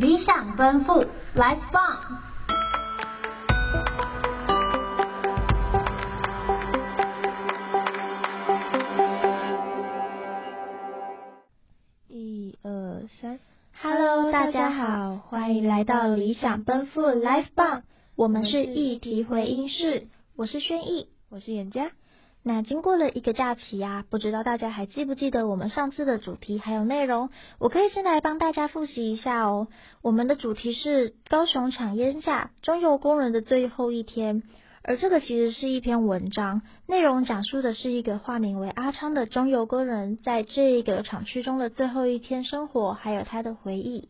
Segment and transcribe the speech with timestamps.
[0.00, 1.04] 理想奔赴
[1.36, 1.98] ，Life 棒！
[12.08, 13.38] 一二三
[13.82, 17.82] ，Hello，大家好，欢迎来到理想奔赴，Life Bomb！
[18.16, 21.90] 我们是议题回音室，我是轩逸，我是颜嘉。
[22.42, 27.28] 那经过了一个假期啊，不知道大家还记不记得我们上次的主题还有内容？
[27.58, 29.68] 我可以先来帮大家复习一下哦。
[30.00, 34.42] 我们的主题是高雄厂烟下中油工人的最后一天，
[34.82, 44.08] 而这个其实是一篇文章，内容讲述的是一个化名为阿昌的中油工人在这个厂区中的最后一天生活，还有他的回忆。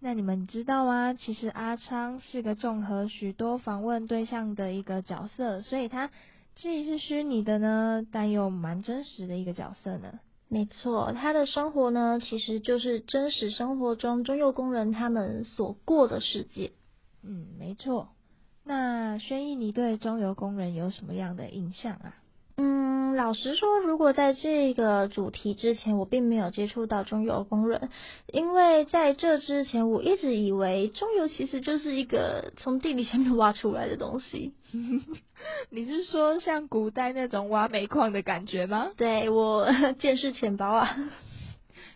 [0.00, 1.14] 那你们知道吗？
[1.14, 6.10] 其实阿昌是个综合许多访问对象的一个角色，所以他。
[6.56, 10.20] 既是虚拟的呢，但又蛮真实的一个角色呢。
[10.48, 16.72] 没错，他的生活呢，其实就是真实生活中中油工人他们所过的世界。
[17.22, 18.10] 嗯，没错。
[18.62, 22.14] 那轩逸，你对中油工人有什么样的印象啊？
[23.14, 27.88] 嗯，老实说，如果在这个主题之前，我并没有接触到中油工人，
[28.32, 34.52] 因为在这之前，我一直以为中油其实就是一个从地底下面挖出来的东西。
[35.70, 38.90] 你是说像古代那种挖煤矿的感觉吗？
[38.96, 39.68] 对，我
[40.00, 40.96] 见识浅薄啊。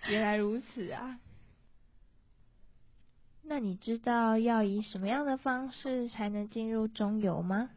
[0.09, 1.19] 原来如此啊。
[3.45, 7.71] 那你知道要以什么样的方式才能进入中油吗？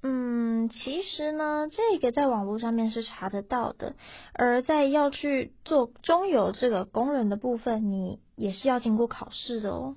[0.00, 3.94] 嗯，其实呢，这个在网络上面是查得到的。
[4.32, 9.96] 而在要去做中油这个工人的部分，你也是要经过考试的哦。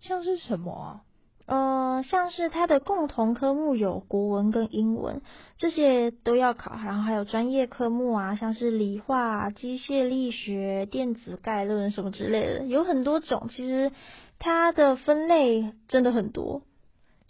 [0.00, 1.00] 像是什么啊？
[1.46, 5.20] 呃，像是它的共同科目有国文跟英文，
[5.58, 6.72] 这些都要考。
[6.84, 13.48] 然后还有专业科目啊，像是理化、机械力学、电子概论什么之类的，有很多种。
[13.50, 13.92] 其实
[14.38, 16.62] 它的分类真的很多。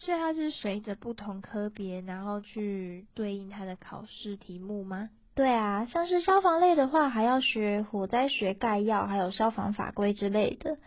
[0.01, 5.11] 所以它是随着不同科别，然后去对应它的考试题目吗？
[5.35, 10.79] 对啊，像是消防类的话，还要学火灾学概要，还有消防法规之类的。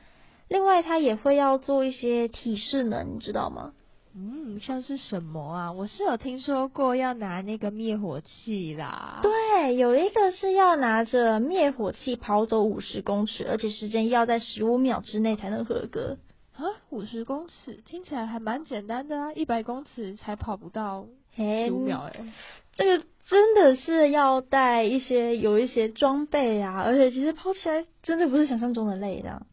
[0.49, 3.73] 另外，它也会要做一些体适能，你知道吗？
[4.15, 5.71] 嗯，像是什么啊？
[5.71, 9.21] 我是有听说过要拿那个灭火器啦。
[9.23, 16.17] 对，有一个是要拿着灭火器跑走五十公尺，而且时间要在十五秒之内才能合格。
[16.53, 22.33] 啊，五十公尺听起来还蛮简单的啊，一百公尺才跑不到十五秒哎，
[22.75, 29.45] 这个真的是要带一些有一些装备啊，而且其实跑起来真的不是想象中的累的，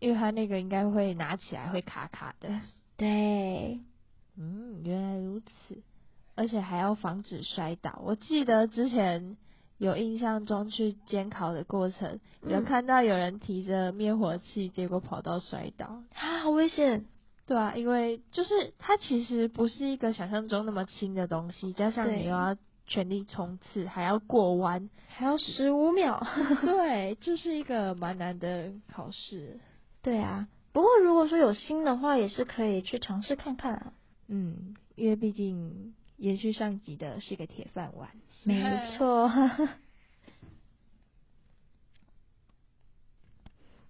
[0.00, 2.50] 因为它那个应该会拿起来会卡卡的。
[2.96, 3.80] 对，
[4.36, 5.82] 嗯，原来如此，
[6.34, 8.00] 而且还要防止摔倒。
[8.04, 9.36] 我记得之前。
[9.78, 17.04] 有印象中去监考的过程，有看到有人提着灭火器，结果跑到摔倒，啊，好危险！
[17.46, 26.26] 对啊，因为就是它其实不是一个想象中那么轻的东西，加上你又要全力冲刺，还要过弯，还要十五秒，
[26.62, 29.60] 对，就是一个蛮难的考试。
[30.02, 33.92] 对啊，不过如果说有心的话，也是可以去尝试看看啊。
[34.28, 38.10] 嗯，因为毕竟延续上集的是个铁饭碗。
[38.44, 38.62] 没
[38.96, 39.30] 错，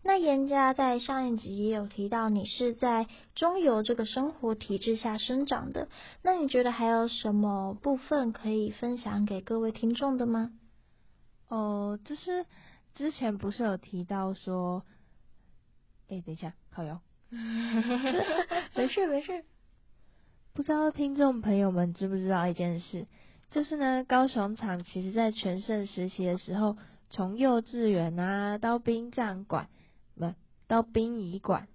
[0.07, 5.89] 那严家在上一集也有提到，你是在中游这个生活体制下生长的，
[6.23, 10.53] 那你觉得还有什么部分可以分享给各位听众的吗？
[11.49, 12.45] 哦，就是
[12.95, 14.85] 之前不是有提到说，
[16.09, 19.45] 哎，等一下，靠腰，没 事没事，
[20.55, 23.09] 不知道听众朋友们知不知道一件事？
[23.51, 26.77] 就是呢，高雄场其实在全盛时期的时候，
[27.11, 29.69] 从幼稚园啊到殡葬馆，
[30.15, 30.33] 不
[30.69, 31.67] 到殡仪馆，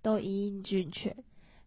[0.00, 1.16] 都一应俱全。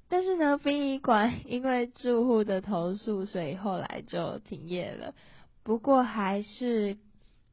[0.08, 5.14] 但是呢，殡仪馆因为住户的投诉，所以后来就停业了。
[5.64, 6.98] 不过还是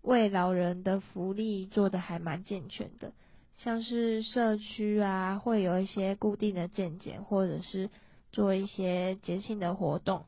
[0.02, 3.12] 为老人的福利做得还蛮健全的，
[3.56, 7.90] 像是社区啊，会有一些固定的健检，或者是
[8.32, 10.24] 做一些节庆的活动。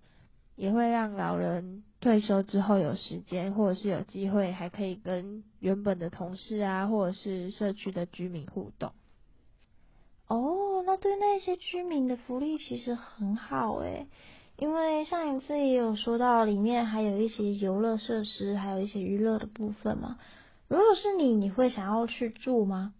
[0.54, 8.92] 也会让老人退休之后有时间，或者是有机会，还可以跟原本的同事啊，或者是社区的居民互动。
[10.28, 14.06] 哦，那对那些居民的福利其实很好诶，
[14.58, 20.18] 因为上一次也有说到，里面还有一些游乐设施，还有一些娱乐的部分嘛。
[20.68, 22.92] 如果是你，你会想要去住吗？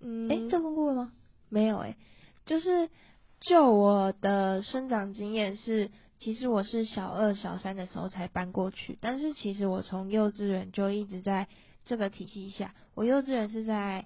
[0.00, 1.12] 嗯，诶，这问过了吗？
[1.48, 1.96] 没有诶，
[2.44, 2.90] 就是
[3.40, 5.90] 就我的生长经验是。
[6.20, 11.46] 其实我是小二、小三的时候才搬过去，但是其实我从幼稚园就一直在
[11.86, 12.74] 这个体系下。
[12.96, 14.04] 我幼稚园是在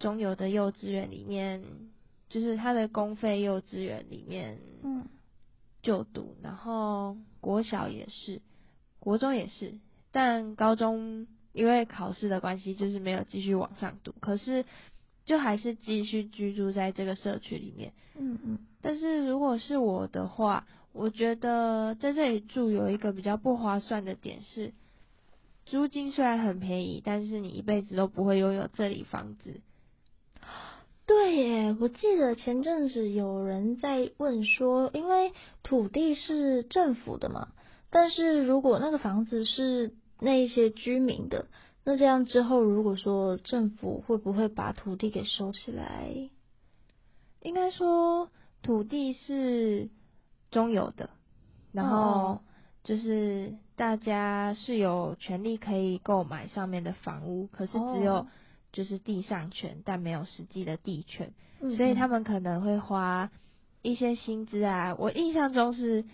[0.00, 1.62] 中游的幼稚园里面，
[2.28, 5.06] 就是他的公费幼稚园里面，嗯，
[5.84, 8.42] 就读，然后国小也是，
[8.98, 9.78] 国中也是，
[10.10, 14.64] 但高中因为考试的关系，就是没有继续往上读，可是
[15.26, 18.58] 就还是继续居住在这个社区里面，嗯嗯。
[18.80, 24.72] 但是如果是我的话，我觉得在这里住有一个比较不划算的点是。
[25.66, 29.60] 租金虽然很便宜，但是你一辈子都不会拥有这里房子。
[31.06, 35.32] 对耶，我记得前阵子有人在问说，因为
[35.64, 37.48] 土地是政府的嘛，
[37.90, 41.46] 但是如果那个房子是那一些居民的，
[41.86, 46.28] 那这样之后，如果说政府会不会把土地给收起来？
[47.40, 48.28] 应该说
[48.60, 49.88] 土地是
[50.50, 51.08] 中有的，
[51.72, 52.40] 然后
[52.84, 53.54] 就是。
[53.76, 58.26] 大家是有权利可以购买上面的房屋，可是只有
[58.72, 59.80] 就是地上权，oh.
[59.84, 63.30] 但没有实际的地权，嗯，所以他们可能会花
[63.82, 64.96] 一些薪资啊。
[64.98, 66.06] 我印象中是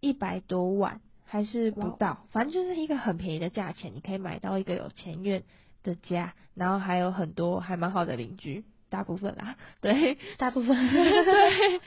[0.00, 1.02] 一百多万，
[1.34, 5.42] 还是不到反正就是一个很便宜的价钱，你可以买到一个有前院
[5.82, 11.80] 的家，然后还有很多还蛮好的邻居，大部分啦，对，大部分， 对，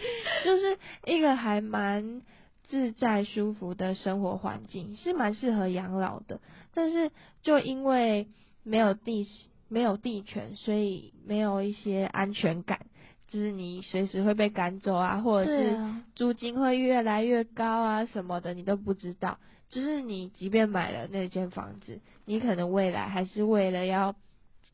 [0.44, 2.22] 就是一个还蛮。
[2.70, 6.42] 自在舒服的生活环境是蛮适合养老的，
[6.74, 7.12] 但是
[7.42, 8.28] 就因为
[8.64, 9.26] 没有地
[9.70, 12.88] 没有地权，所以没有一些安全感，
[13.28, 15.78] 就是你随时会被赶走啊，或者是
[16.16, 19.38] 租金会越来越高啊什么的，你都不知道。
[19.70, 24.16] 就是你即便买了那间房子，你可能未来还是为了要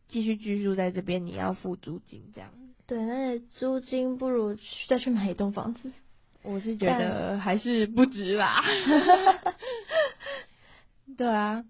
[0.08, 2.52] 继续居住在这边，你要付租金这样。
[2.86, 4.56] 对，那租金不如
[4.88, 5.92] 再去买一栋房子。
[6.44, 8.62] 我是觉得还是不值吧。
[11.18, 11.64] 对啊，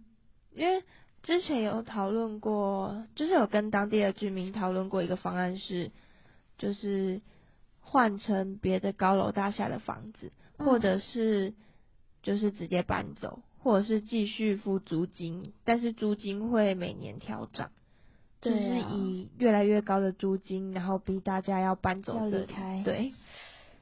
[0.54, 0.84] 因为
[1.22, 5.92] 之前有讨论过，就是有跟当地的居民讨论过一个方案是，
[6.64, 7.20] 就是
[7.82, 11.54] 换成别的高楼大厦的房子，或者是
[12.22, 17.72] 就是直接搬走，或者是继续付租金，但是租金会每年调涨，
[18.40, 18.60] 就是
[18.94, 23.12] 以越来越高的租金，然后逼大家要搬走这里，对。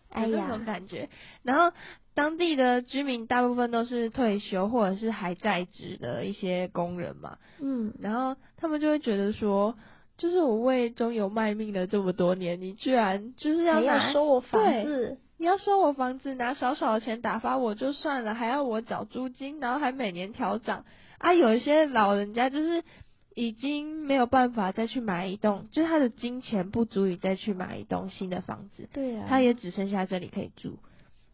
[0.09, 1.07] 哎呀，这种感觉。
[1.43, 1.77] 然后
[2.13, 7.37] 当地的居民大部分都是退休或者是还在职的一些工人嘛。
[7.59, 7.93] 嗯。
[7.99, 9.77] 然后他们就会觉得说，
[10.21, 20.85] 就是我为中油卖命了这么多年，你居然就是要拿收我房子，你要收我房子，拿少少的钱打发我就算了，还要我缴租金，然后还每年调涨。
[21.17, 22.83] 啊，有一些老人家就是。
[23.33, 28.89] 已经没有办法再去买一栋，就是他的金钱不足以再去买一栋新的房子。
[28.91, 30.77] 对啊，他也只剩下这里可以住。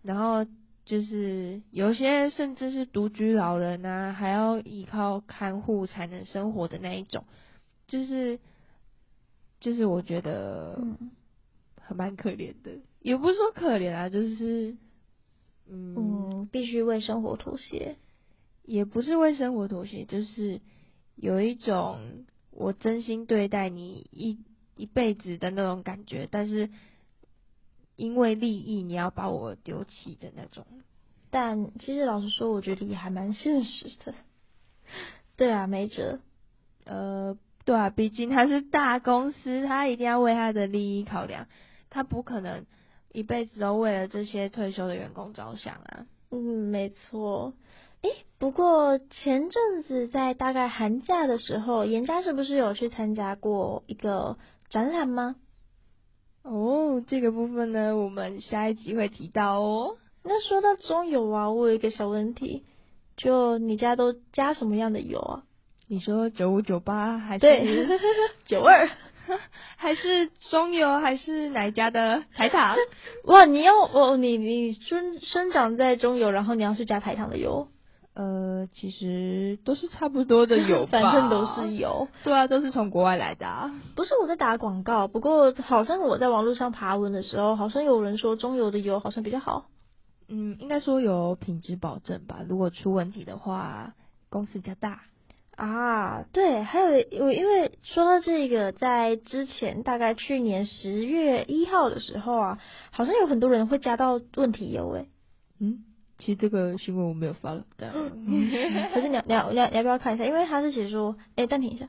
[0.03, 0.45] 然后
[0.85, 7.25] 就是有些甚至是独居老人啊，还要依靠看护才能生活的那一种，
[7.87, 8.39] 就是
[9.59, 10.79] 就是我觉得
[11.81, 12.71] 很蛮可怜的，
[13.01, 14.75] 也不是说可怜啊，就是
[15.67, 17.97] 嗯，嗯，必须为生活妥协，
[18.63, 20.61] 也不是为生活妥协，就是。
[21.19, 21.97] 有一种
[22.51, 24.37] 我真心对待你一
[24.75, 26.69] 一辈子的那种感觉，但是
[27.95, 30.67] 因为利益你要把我丢弃的那种。
[31.31, 34.13] 但其实老实说，我觉得也还蛮现实的。
[35.35, 36.19] 对啊，没辙。
[36.85, 37.35] 呃，
[37.67, 41.47] 对啊，毕竟他是大公司，他一定要为他的利益考量，
[41.89, 42.65] 他不可能
[43.11, 46.05] 一辈子都为了这些退休的员工着想啊。
[46.31, 47.51] 嗯，没错。
[48.03, 48.09] 诶，
[48.39, 54.37] 不过前阵子在大概寒假的时候，颜家是不是有去参加过一个
[54.69, 55.35] 展览吗？
[56.43, 59.97] 哦，这个部分呢，我们下一集会提到哦。
[60.23, 62.63] 那说到中油啊，我有一个小问题，
[63.17, 65.43] 就你家都加什么样的油啊？
[65.87, 67.87] 你说九五九八还是对
[68.45, 68.89] 九二？
[69.75, 72.75] 还是中油还是哪一家的台糖？
[73.25, 77.67] 哇，你要哦，你你生生长在中油，然后你要去加台糖的油？
[78.15, 82.07] 呃，其实都是差不多的油吧，反正都是油。
[82.23, 83.71] 对啊，都是从国外来的啊。
[83.95, 89.65] 不是我在打广告，不过好像我在网络上爬文的时候，好像有人说中油的油好像比较好。
[90.29, 92.39] 嗯，应该说有品质保证吧。
[92.47, 93.93] 如果出问题的话，
[94.29, 95.01] 公司比较大。
[95.57, 96.87] 啊，对，还有
[97.25, 102.59] 我因为说到这个，在之前大概去年十月一号的时候啊，
[102.91, 105.09] 好像有很多人会加到问题油诶。
[105.59, 105.83] 嗯。
[106.19, 107.87] 其实这个新闻我没有发了，对。
[108.93, 110.25] 可是你要你要你要你要不要看一下？
[110.25, 111.87] 因为他是写说，哎，暂停一下。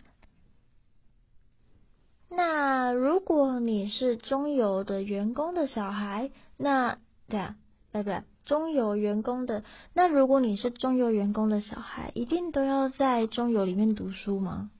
[2.31, 6.99] 那如果你是中油的员工的小孩，那
[7.29, 7.57] 对啊，
[7.93, 8.21] 对不对？
[8.49, 9.63] 中游员工的，
[9.93, 14.71] 那如果你是中游员工的小孩，一定都要在中游里面读书吗？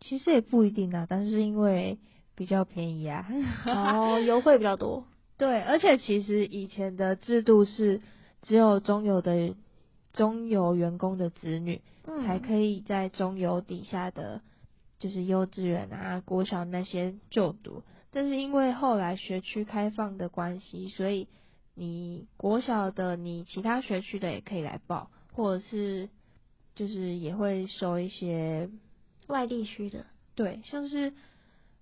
[0.00, 1.98] 其实也不一定啊，但是因为
[2.36, 3.26] 比较便宜啊。
[3.66, 5.04] 哦，优惠比较多。
[5.36, 8.00] 对，而且其实以前的制度是
[8.42, 9.56] 只有中游的
[10.12, 11.80] 中游员工的子女，
[12.24, 14.40] 才可以在中游底下的
[15.00, 17.82] 就是幼稚园啊、国小那些就读。
[18.12, 21.26] 但是因为后来学区开放的关系，所以
[21.74, 26.08] 你国小的你其他学区的也可以来报，或者是
[26.74, 28.68] 就是也会收一些
[29.26, 30.06] 外地区的。
[30.34, 31.12] 对，像是。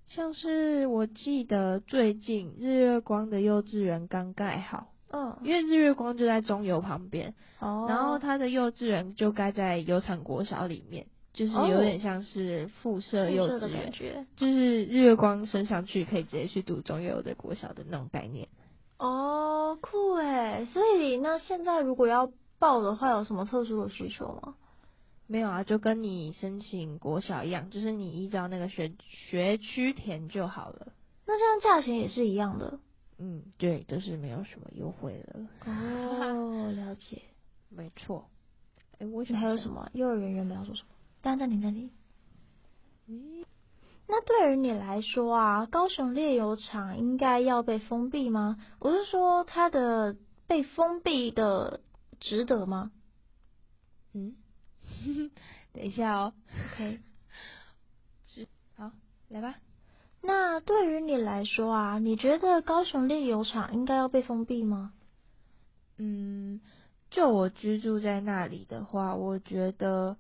[0.09, 18.49] 像是我记得最近日月光的幼稚园刚盖好，嗯，因为日月光就在中游旁边，哦，然后它的幼稚园就盖在油厂国小里面，就是有点像是附设幼稚园，就是日月光升上去可以直接去读中游的国小的那种概念。
[19.05, 22.31] 哦，酷诶，所以那现在如果要
[22.61, 24.55] 报的话，有什么特殊的需求吗？
[25.27, 30.93] 没有啊，就跟你申请国小一样，就是你依照那个学学区填就好了。
[31.27, 32.79] 那这样价钱也是一样的？
[33.19, 35.49] 嗯，对，都、就是没有什么优惠了。
[35.67, 37.23] 哦， 了解，
[37.71, 38.29] 没错。
[38.99, 39.91] 哎，我还有什么？
[39.95, 40.89] 幼儿园原本要说什么？
[41.23, 41.91] 等等，等等，你。
[43.09, 43.45] 嗯，
[44.09, 48.59] 那对于你来说啊，高雄炼油厂应该要被封闭吗？
[48.79, 50.17] 我是说，它的
[50.47, 51.81] 被封闭的
[52.21, 52.93] 值得吗？
[54.13, 54.37] 嗯。
[55.73, 56.35] 等一下哦
[56.75, 57.01] ，OK，
[58.27, 58.91] 是好，
[59.29, 59.55] 来吧。
[60.21, 64.93] 那对于你来说啊，你觉得高雄炼油厂应该要被封闭吗？
[65.97, 66.61] 嗯，
[67.11, 70.19] 就我居住在那里的话，我觉得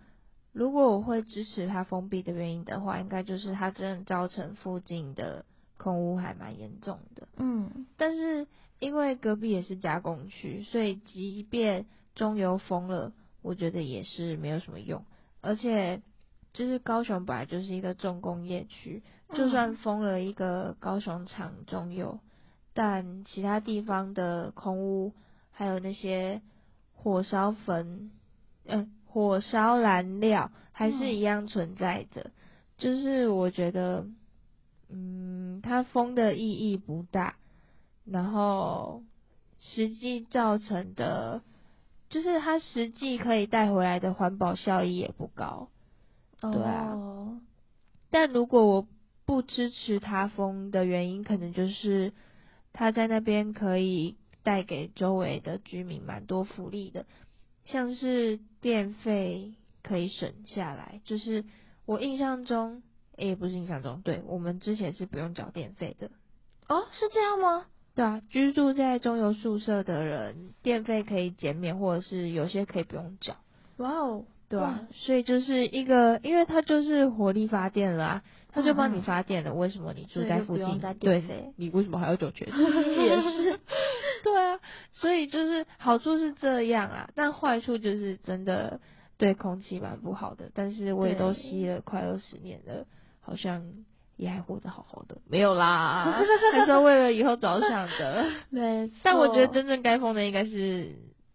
[0.52, 5.44] 如果我会支持它封闭的原因的话，应该就是它真的造成附近的
[5.76, 7.26] 空污还蛮严重的。
[7.36, 8.46] 嗯，但是
[8.78, 13.12] 因为隔壁也是加工区，所以即便中油封了。
[13.44, 15.04] 我觉得也是没有什么用，
[15.40, 16.00] 而且
[16.52, 19.02] 就是高雄本来就是一个重工业区，
[19.34, 22.20] 就算封了一个高雄厂中油，
[22.72, 25.12] 但其他地方的空污
[25.50, 26.40] 还有那些
[26.94, 28.12] 火烧焚，
[28.64, 32.30] 嗯、呃，火烧燃料还是一样存在着。
[32.78, 34.06] 就是我觉得，
[34.88, 37.36] 嗯，它封的意义不大，
[38.04, 39.02] 然后
[39.58, 41.42] 实际造成的。
[42.08, 45.68] 就是它实际可以带回来的环保效益也不高，
[46.40, 46.92] 对啊。
[46.92, 47.28] Oh.
[48.10, 48.86] 但如果我
[49.24, 52.12] 不支持它封的原因，可能就是
[52.74, 57.06] 它在那边可以带给周围的居民蛮多福利的，
[57.64, 59.52] 像是电费
[59.82, 61.00] 可以省下来。
[61.04, 61.44] 就是
[61.86, 62.82] 我印象中，
[63.16, 66.08] 也、欸、不是印象中，对，我们之前是不用缴电费的。
[66.68, 67.66] 哦，oh, 是这样吗？
[67.94, 73.36] 对啊，居住在中油宿舍的人，电费可以减免，或者是有些可以不用缴。
[73.76, 79.50] 哇哦，对啊，所以就是一个，因为它就是火力发电了啊，它就帮你发电了。
[79.50, 80.80] 嗯、为什么你住在附近？
[81.00, 82.48] 对，你为什么还要缴钱？
[82.48, 83.60] 也是，
[84.24, 84.58] 对啊，
[84.92, 88.80] 所以就是好处是这样啊，但坏处就是真的
[89.18, 90.50] 对空气蛮不好的。
[90.54, 92.84] 但是我也都吸了快二十年了，
[93.20, 93.62] 好像。
[94.18, 96.04] 也还活得好好的，没有啦，
[96.52, 98.26] 还是为了以后着想的。
[98.50, 100.94] 没错，但我觉得真正该封的应该是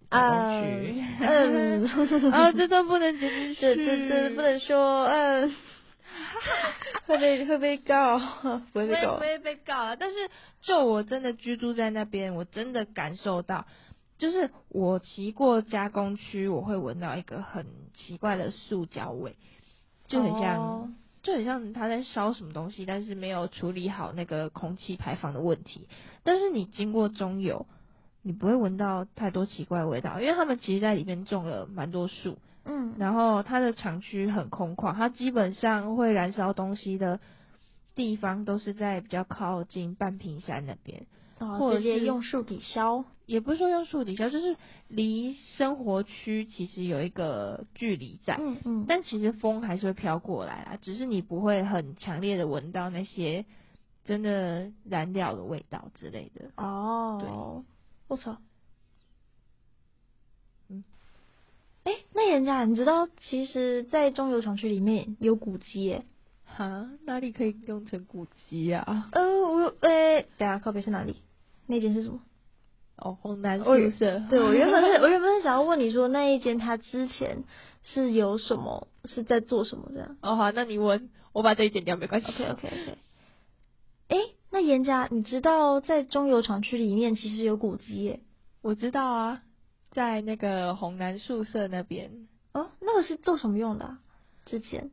[0.10, 0.20] 工
[0.62, 1.04] 区。
[1.20, 1.84] 嗯，
[2.32, 5.52] 啊，这都不能剪进去，这这不能说，嗯，
[7.08, 8.20] 会被会被告，
[8.74, 9.96] 不会被告，不会被告啊。
[9.96, 10.16] 但是
[10.62, 13.66] 就我真的居住在那边，我真的感受到，
[14.18, 19.36] 就是我骑过加工区，我会闻到一个很奇怪的塑胶味，
[20.08, 20.82] 就很像。
[20.82, 20.90] Oh.
[21.24, 25.90] 就很像他在烧什么东西，但是没有处理好那个空气排放的问题。
[26.24, 27.66] 但是你经过中油，
[28.22, 37.20] 你不会闻到太多奇怪的味道，因为他们其实在里面种了蛮多树，嗯，然后它的厂区很空旷，它基本上会燃烧东西的
[37.96, 41.08] 地方都是在比较靠近半屏山那边。
[41.40, 44.58] 哦，或者直接用树抵消，也不是说用树抵消，就是
[44.88, 53.46] 离生活区其实有一个距离在，嗯嗯，但其实风还是会飘过来啦，只是你不会很强烈的闻到那些
[54.04, 56.50] 真的燃料的味道之类的。
[56.56, 57.30] 哦，对，
[58.08, 58.38] 我操，
[60.70, 60.84] 嗯，
[61.88, 66.04] 哎、欸，那人家你知道，其实，在中游厂区里面有古迹耶。
[66.44, 69.08] 哈，哪里可以用成古迹啊？
[69.14, 71.16] 呃，我，哎、欸，等下靠北是哪里？
[71.66, 72.20] 那间是什么？
[72.98, 74.22] 哦，红南宿舍。
[74.30, 77.46] 对，我原本是， 我原本是想要问你说，那一间它之前
[77.84, 80.18] 是有什么，是在做什么这样？
[80.22, 82.28] 哦，好，那你问，我把这一剪掉没关系。
[82.28, 82.98] OK，OK，OK。
[84.10, 84.18] 哎，
[84.52, 88.20] 那严家，你知道在中油厂区里面其实有古迹耶？
[88.62, 89.42] 我知道啊，
[89.92, 92.28] 在那个红南宿舍那边。
[92.54, 94.00] 哦，那个是做什么用的啊？
[94.46, 94.92] 之前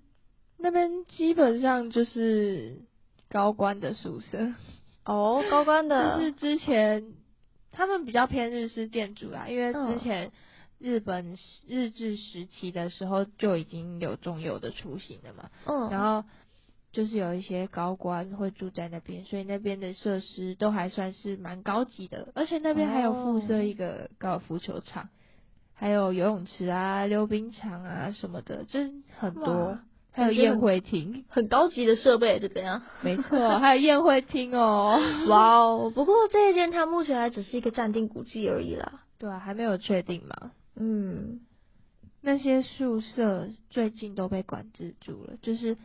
[0.59, 2.83] 那边基本上就是。
[3.31, 4.53] 高官的宿舍。
[5.05, 7.15] 哦，高官的， 就是之前
[7.73, 10.31] 他们比较偏日式建筑啦，因为之前
[10.79, 11.37] 日本
[11.67, 15.51] 日治时期的时候就已经有中油的雏形了嘛。
[15.67, 16.25] 嗯，然后
[16.95, 25.09] 就是有一些高官会住在那边，所以那边的设施都还算是蛮高级的，而且那边还有附设一个高尔夫球场。
[25.75, 29.77] 还有游泳池啊、溜冰场啊什么的，就是很多。
[30.13, 32.83] 还有宴会厅，很高级的设备，就这样。
[33.03, 34.97] 没错，还有宴会厅哦。
[35.27, 35.91] 哇哦！
[35.93, 39.03] 不过这一间它目前还只是一个暂定古迹而已啦。
[39.19, 40.53] 对啊，还没有确定嘛。
[40.77, 41.41] 嗯。
[42.21, 45.77] 那些宿舍最近都被管制住了，就是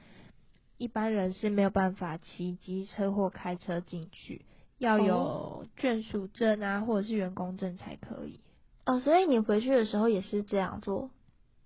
[0.79, 4.41] 一般人是没有办法骑机车或开车进去，
[4.79, 8.39] 要有眷属证啊，或者是员工证才可以。
[8.86, 11.12] 哦，所以你回去的时候也是这样做？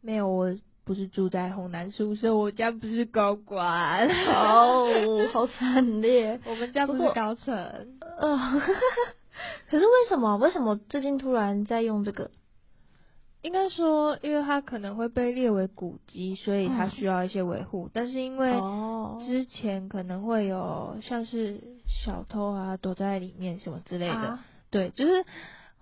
[0.02, 4.10] 没有，我不是住在红南宿舍，我家不是高管。
[4.28, 4.88] 哦，
[5.32, 6.42] 好惨烈！
[6.46, 7.56] 我们家不是高层。
[8.02, 8.28] 呃，
[9.70, 10.36] 可是为什么？
[10.38, 12.32] 为什么最近突然在用这个？
[13.44, 17.86] 应该说，因为它可能会被列为古迹，所以它需要一些维护。
[17.86, 18.52] 嗯、但是因为
[19.24, 21.62] 之前可能会有像是
[22.04, 25.24] 小偷啊躲在里面什么之类的，啊、对，就是。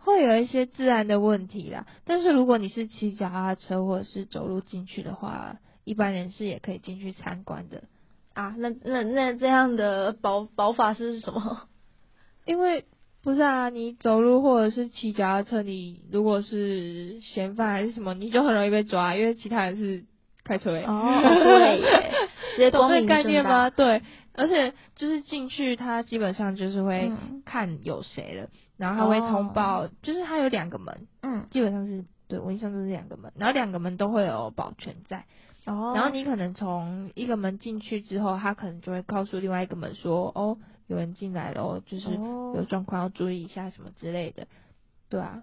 [0.04, 7.84] 会有一些治安的问题啦，但是如果你是骑脚踏车或者是走路进去的话，一般人是也可以进去参观的
[8.34, 8.56] 啊。
[8.58, 11.68] 那那那这样的保保法是什么？
[12.48, 12.86] 因为
[13.24, 20.04] 不是啊，你走路或者是骑脚踏车，你如果是嫌犯还是什么，你就很容易被抓，因为其他人是
[20.44, 20.84] 开车诶。
[20.90, 21.80] 哦，对
[22.58, 22.72] 耶。
[22.72, 23.70] 懂这概念吗？
[23.70, 24.02] 对，
[24.34, 27.12] 而且就是进去，他基本上就是会
[27.46, 28.44] 看有谁了。
[28.44, 28.50] 嗯
[28.82, 29.92] 然后他会通报，oh.
[30.02, 35.24] 就是他有两个门，嗯，基本上是对，我印象中是两个门，然后两个门都会有保全在，
[35.68, 35.96] 哦，oh.
[35.96, 40.58] 然后你可能从一个门进去之后，他可能就会告诉另外一个门说，哦，
[40.92, 42.10] 有人进来了，就是
[42.56, 44.46] 有状况要注意一下什么之类的，
[45.10, 45.42] 对啊，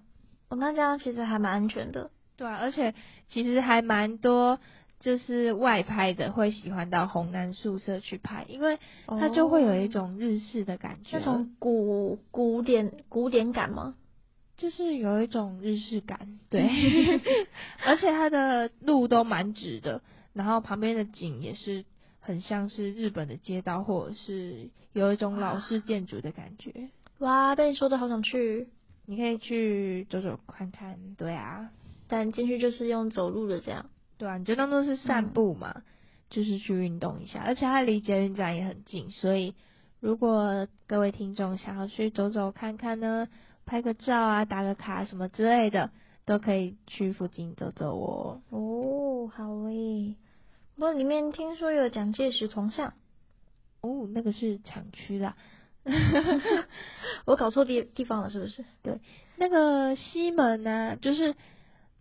[0.51, 2.95] 哦，那这样其实还蛮安全的，对啊，而且
[3.29, 4.61] 其实还蛮多。
[5.01, 13.95] 就是外拍的会喜欢到红南宿舍去拍，因为它就会有一种日式的感觉，那种古古典古典感吗？
[14.57, 16.69] 就是有一种日式感，对
[17.87, 21.85] 而且它的路都蛮直的，然后旁边的景也是
[22.29, 26.91] 很像是日本的街道，或者是有一种老式建筑的感觉。
[27.21, 28.69] 哇，被你说的好想去，
[29.07, 31.71] 你可以去走走看看，对啊，
[32.07, 33.87] 但进去就是用走路的这样。
[34.19, 35.83] 对啊，你就当做是散步嘛，嗯、
[36.29, 39.55] 就是去运动一下，而且它离捷运站也很近，所以
[39.99, 43.27] 如果各位听众想要去走走看看呢，
[43.65, 45.91] 拍个照啊，打个卡什么之类的，
[46.27, 48.43] 都可以去附近走走哦。
[48.51, 50.15] 哦，好诶，
[50.79, 52.95] 不过里面听说有蒋介石铜像，
[53.81, 55.37] 哦，那个是厂区啦，
[57.27, 58.65] 我搞错地地方了是不是？
[58.83, 59.01] 对，
[59.37, 61.35] 那个西门呢、啊，就是。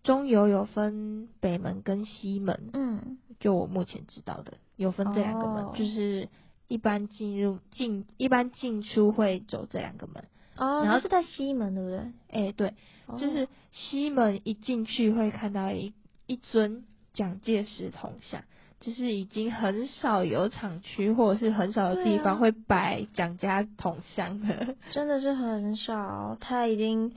[0.04, 6.30] 中油有分北门跟西门，嗯，就我目前知道的，有分这两个门，哦、就是
[6.70, 10.24] 一般进入进一般进出会走这两个门，
[10.56, 11.98] 哦，然后是在西门对不对？
[12.30, 12.74] 哎、欸，对，
[13.08, 15.92] 哦、就是西门一进去会看到一
[16.26, 18.46] 一尊蒋介石铜像，
[18.80, 27.14] 就是已经很少有厂区或者是很少的地方会摆蒋家铜像的，真的是很少，它已经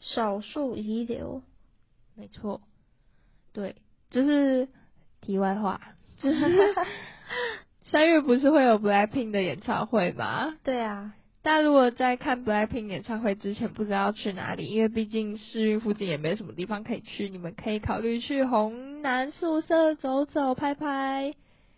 [0.00, 1.42] 少数遗留。
[2.14, 2.60] 没错，
[3.54, 3.76] 对，
[4.10, 4.68] 就是
[5.22, 5.80] 题外话，
[6.20, 6.74] 就是
[7.84, 10.54] 三月不是会有 Blackpink 的演唱会吗？
[10.62, 21.34] 对啊，大家如果在看 Blackpink 演唱会之前不知道去哪里，因为毕竟市运附近也没什么地方可以去，你们可以考虑去红南宿舍走走拍拍，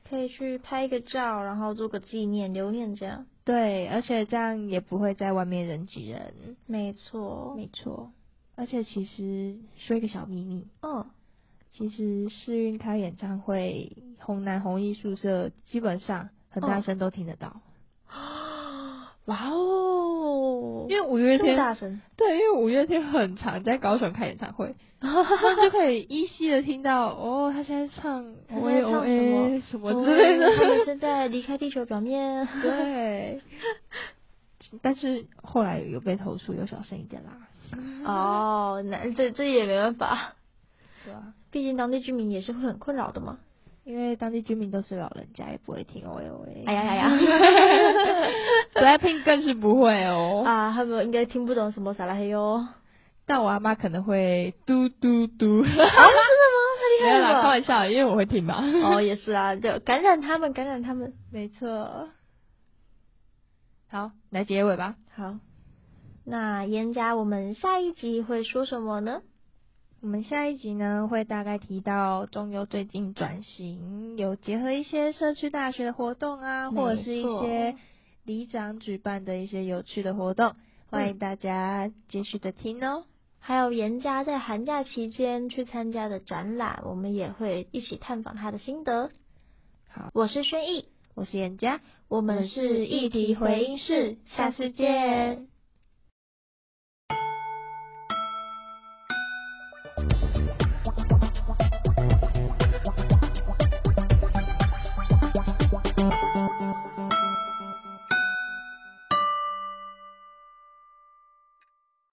[0.07, 3.25] 可以去拍个照，然后做个纪念留念这样。
[3.43, 6.57] 对，而且这样也不会在外面人挤人。
[6.67, 8.13] 没错，没错。
[8.57, 11.07] 而且其实说一个小秘密，嗯，
[11.71, 17.63] 其实世运开演唱会，红南红一宿舍基本上很大声都听得到。
[19.27, 20.87] 哇哦！
[20.91, 29.63] 因为五月天大声，对，因为五月天很常在高雄开演唱会， 那就可以依稀的听到哦，他现在唱，他在唱什么？
[29.71, 32.47] 什么之类的，他们是在离开地球表面。
[32.61, 33.41] 对，
[34.83, 37.31] 但是后来有被投诉，有小声一点啦。
[38.05, 40.35] 哦，那这这也没办法，
[41.05, 43.39] 对啊，毕竟当地居民也是会很困扰的嘛。
[43.85, 47.11] 因为当地居民都是老人家，也不会听 O A O A 哎呀呀呀
[48.83, 50.43] Blackpink 更是不会哦。
[50.45, 52.67] 啊，他们应该听不懂什么撒拉嘿哟。
[53.27, 55.63] 但我阿妈可能会嘟嘟嘟。
[55.63, 56.59] 啊，真的吗？
[56.79, 57.25] 太厉害了。
[57.25, 58.63] 没有啦，开玩笑，因为我会听嘛。
[58.83, 62.11] 哦，也是啊，就感染他们，感染他们，没错。
[63.91, 64.97] 好，来结尾吧。
[65.15, 65.37] 好，
[66.27, 69.23] 那严家，我们下一集会说什么呢？
[70.03, 77.77] 我们下一集呢，会大概提到中悠最近转型，有结合一些社区大学的活动啊，或者是一些
[78.25, 80.55] 里长举办的一些有趣的活动，
[80.89, 83.05] 欢迎大家继续的听哦。
[83.39, 89.11] 还有严家在寒假期间去参加的展览，我们也会一起探访他的心得。
[89.91, 95.54] 好，我是轩逸，我是严家，我们是议题回音室，下次见。